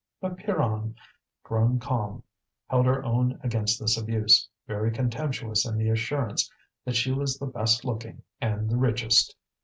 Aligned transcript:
But 0.19 0.35
Pierronne, 0.37 0.95
grown 1.43 1.77
calm, 1.79 2.23
held 2.71 2.87
her 2.87 3.03
own 3.05 3.39
against 3.43 3.79
this 3.79 3.97
abuse, 3.99 4.49
very 4.65 4.89
contemptuous 4.91 5.63
in 5.63 5.77
the 5.77 5.89
assurance 5.91 6.49
that 6.85 6.95
she 6.95 7.11
was 7.11 7.37
the 7.37 7.45
best 7.45 7.85
looking 7.85 8.23
and 8.41 8.67
the 8.67 8.77
richest. 8.77 9.35